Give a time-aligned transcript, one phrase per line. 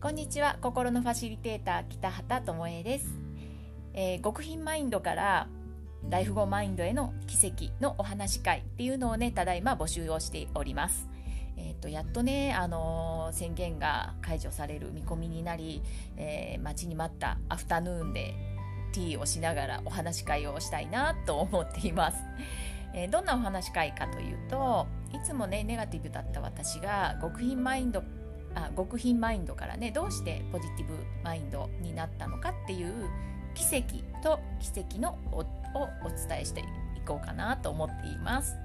[0.00, 0.56] こんにちは。
[0.60, 3.06] 心のファシリテーター北畑智恵です、
[3.94, 5.48] えー、極貧マインドから
[6.04, 11.08] 大富豪マインドへの奇跡のお話会っていうのをねただいま募集をしております。
[11.56, 15.82] えーと、やっとね、あのー、宣言が解除される見込みになり、
[16.16, 18.34] えー、待ちに待ったアフタヌーンで
[18.92, 22.18] ティーをしながらお話し会をしたいなと思っています、
[22.94, 28.02] えー、どんなお話会かというといつもねネガティブだった私が極貧マインド
[28.54, 33.08] あ極貧マインドからねどうしてポジティブマインドになったのかっていう
[33.54, 35.44] 奇跡と奇跡のを
[36.04, 36.64] お伝えしてい
[37.06, 38.56] こうかなと思っています。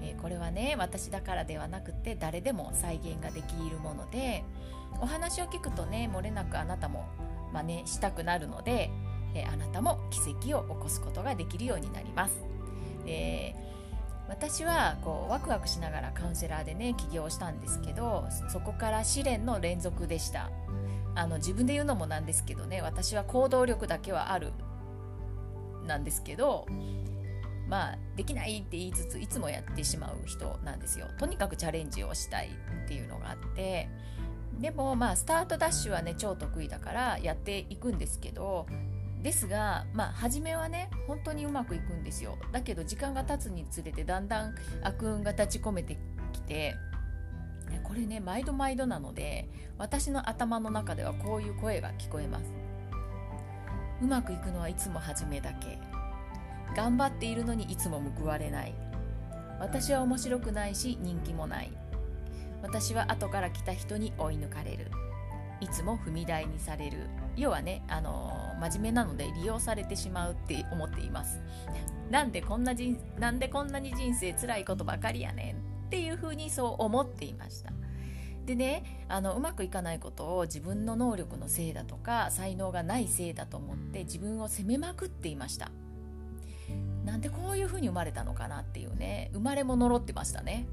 [0.00, 4.44] えー、これはね私だからではなくて誰でも再現ができるもので
[5.00, 7.06] お話を聞くとね漏れなくあなたも
[7.52, 8.90] 真似したくなるので、
[9.34, 12.57] えー、あなたも奇跡を起こすことができるようになります。
[13.08, 13.68] えー
[14.28, 20.50] 私はこうワクワクしながらカウンセラーでね起業したんですけどそこから試練の連続でした。
[21.14, 24.52] あの自分で言うのもなんですけどね私は行動力だけはある
[25.84, 26.66] なんですけど
[27.68, 31.06] まあできないって言いつついつもやってしまう人なんですよ。
[31.18, 32.50] とにかくチャレンジをしたい
[32.84, 33.88] っていうのがあって
[34.60, 38.66] でもまあスタートダッシュはね超得意だからやっていくんですけど
[39.22, 42.38] ですがまあ初めはね本当にうまくいくんですよ。
[42.52, 45.98] だけど時間が経つにつれてだんだん悪運が立ち込めて
[46.32, 46.74] きて
[47.82, 52.52] これね毎度毎度なので私の頭の中ではこういう声が聞こえます。
[54.00, 55.78] うまくいくのはいつも初めだけ。
[56.76, 58.74] 頑張っているのにいつも報われない。
[59.58, 61.72] 私は面白くないし人気もない。
[62.62, 64.90] 私は後から来た人に追い抜かれる。
[65.60, 67.08] いつも踏み台にされる。
[67.38, 71.40] 要はね、あのー、真面目なので利用されてしまうって思っています。
[72.10, 75.58] なんでこんな人なんでこんなに人生辛いことばかりやねんっ
[75.90, 77.72] ていうふうにそう思っていました。
[78.46, 85.70] でねあのうまくいかないことを自分の能力のせいだとか才能がないせいだと思って自分を責めまくっていました。
[87.04, 90.66] なんでこういうふうに生まれたのかなっていうね生まれも呪ってましたね。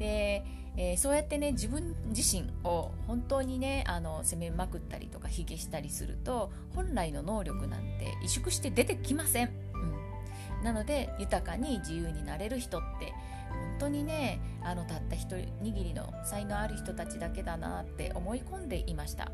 [0.00, 0.44] で
[0.76, 13.12] えー、そうやってね自分自身を本当にねあの責めまくったりとか卑下したりすると本来の能力なんて萎縮して出てきません、うん、なので豊かに自由になれる人って
[13.50, 19.30] 本当にねあのたった一握りの才能ある人たちだけだなって思い込んでいました。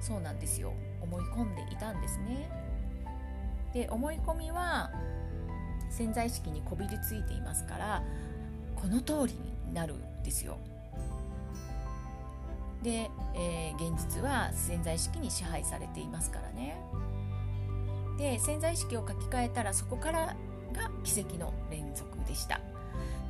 [0.00, 0.74] そうなんですよ。
[1.00, 2.50] 思い込んでいたんですね。
[3.72, 4.90] で思い込みは
[5.90, 8.02] 潜在意識にこびりついていますから
[8.84, 10.58] この通りになるんですよ。
[12.82, 16.76] で、えー、現実は潜在意識に支配されていますからね。
[18.18, 20.36] で潜在意識を書き換えたらそこから
[20.74, 22.60] が奇跡の連続でした。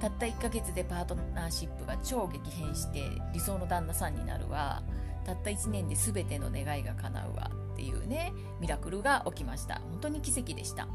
[0.00, 4.82] たった1ヶ月でパートナーシップが超激変して理想の旦那さんになるわ
[5.24, 10.88] たった1年で全ての願いが叶うわっていうねミラクルが起きました本当に奇跡でした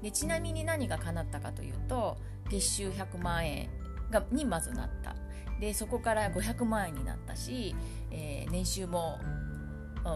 [0.00, 2.18] でちなみに何が叶ったかというと
[2.50, 3.68] 月収100万円
[4.12, 5.16] がにまずなった。
[5.58, 7.74] でそこから500万円になったし、
[8.10, 9.18] えー、年収も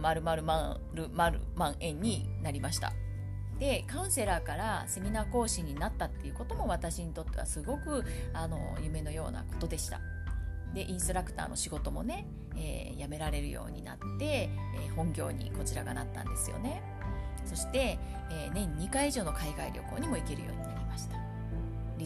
[0.00, 0.80] 丸々万
[1.12, 2.92] 丸万円になりました。
[3.58, 10.00] でカウンセラーからセミナー講師になったっていうことも私にとってはすごくあの夢のようなことでした。
[10.74, 12.26] でインストラクターの仕事もね、
[12.56, 16.82] えー、辞められるようになって、えー、本業にこちらがなったんですよね。
[17.44, 17.98] そして、
[18.30, 20.81] えー、年2回以上の海外旅行にも行けるようになりました。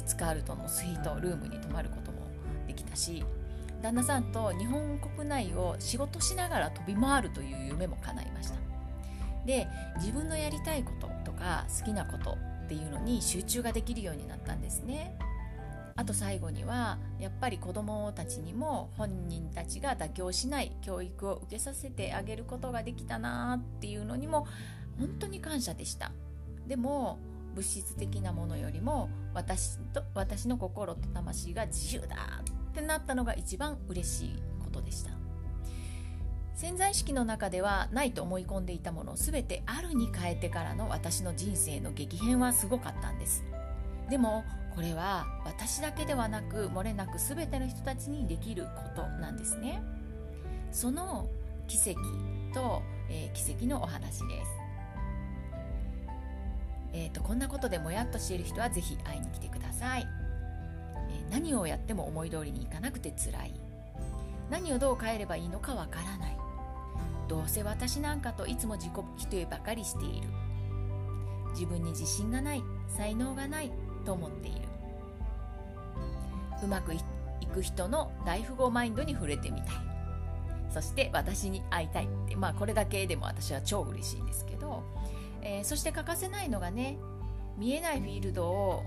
[0.07, 2.19] ツ・カールトンのスイートルームに泊まることも
[2.67, 3.25] できたし
[3.83, 8.57] 旦那さんと日本国内を仕事しながら飛び回るという夢も叶いました。
[9.45, 9.69] で
[9.99, 15.17] 自分のやりたいこととか好きなことっていうのに集中ができるようになったんですね。
[15.95, 24.47] あと最後にはやっぱり子どもたちにも本人たちが妥協しない教育を受けさせてあげることができたなっていうのにも
[24.99, 26.13] 本当に感謝でした。
[26.67, 27.19] でも
[27.57, 35.11] 物質的なものよりも私と私の心と魂が自由だってなったのが一番嬉しいことでした。
[36.55, 43.45] 潜在意識の中ではないと思い込んでいたものを全てあるに変えてからの私の人生の激変はすごかったんです。
[44.11, 44.45] でも
[44.75, 49.83] これは私だけではなく漏れなく全ての人たちにできることなんですね。
[50.71, 51.29] その
[51.67, 51.99] 奇跡
[52.55, 54.66] と、えー、奇跡のお話です。
[56.99, 60.07] えーと、こんなことでもやっとしている人はぜひ会いに来てください、
[61.11, 63.55] えー、何をやっても思い通りにいかなくて辛い。
[64.51, 66.37] 何をどう変えればいいのかわからない。
[67.29, 70.29] どうせ私なんかといつも自己否定ばかりしている。
[71.53, 73.73] 自分に自信がない才能がない
[74.05, 74.61] と思っている。
[76.63, 77.05] うまくいく
[77.57, 79.75] く人の大富豪マインドに触れてみたい。
[80.71, 84.83] そして私に会いたいってまあこれだけでも私は超嬉しいんですけど、
[85.47, 86.99] えー、そして欠かせないのがね
[87.57, 88.83] 見えないフィールドを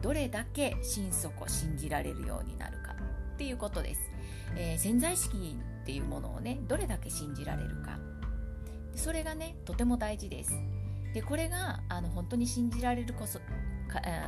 [0.00, 2.94] どれだけ心底信じられるようになるか
[3.34, 4.00] っていうことです、
[4.56, 7.98] えー、潜在意識っていうものをねどれだけ信じられるか。
[8.94, 10.52] それがねとても大事です。
[11.14, 13.40] でこれがあの本当に信じられるこそ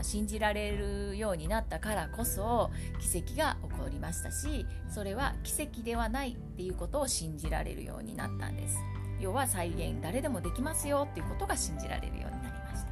[0.01, 8.79] 信じられるようになったからこそ奇跡が起こりましたしそれは奇跡ではないっていうことを信じられるようになったんです。
[9.21, 12.91] 要は再現誰でもできますよっていうことが信じられるようになりました。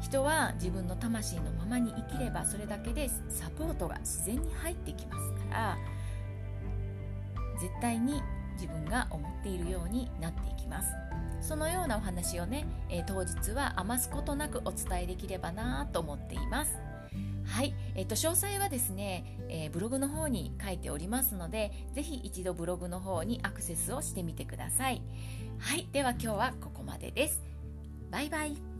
[0.00, 5.78] 人は自分の魂のままに生きればそれだけでサポートが自然に入ってきますから
[7.60, 8.20] 絶対に
[8.54, 10.92] 自分が思っているようになっていきます。
[11.40, 16.91] そのようなお話をね、えー、当日は余すことなくお伝えできればなと思っています。
[17.52, 25.02] はい、えっと、詳細はですね、えー、ブログの方に書いておりますので、ぜひ一度ブログの方にアクセスをしてみてください。
[25.58, 27.42] はい、では今日はここまでです。
[28.10, 28.71] バイバイ。